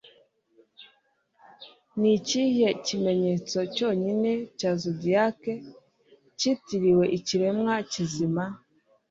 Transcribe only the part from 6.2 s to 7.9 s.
kitiriwe ikiremwa